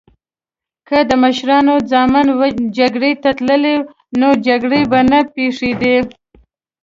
[0.87, 2.27] که د مشرانو ځامن
[2.77, 3.75] جګړی ته تللی
[4.19, 5.97] نو جګړې به نه پیښیدی